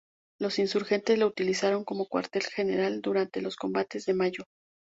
[0.39, 4.45] Los insurgentes lo utilizaron como cuartel general durante los combates de mayo.